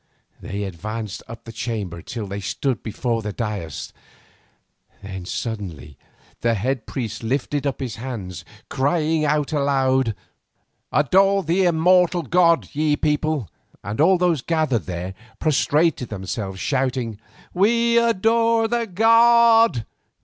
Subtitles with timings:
[0.41, 3.93] They advanced up the chamber till they stood before the dais,
[5.03, 5.95] then suddenly
[6.39, 10.15] the head priest lifted up his hands, crying aloud:
[10.91, 13.47] "Adore the immortal god, ye people,"
[13.83, 17.19] and all those gathered there prostrated themselves shouting:
[17.53, 19.85] "We adore the god."